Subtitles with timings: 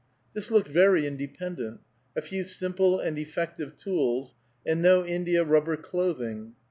[0.33, 1.79] This looked very independent;
[2.15, 4.33] a few simple and effective tools,
[4.65, 6.53] and no india rubber clothing.